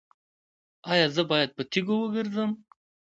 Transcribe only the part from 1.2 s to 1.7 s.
باید په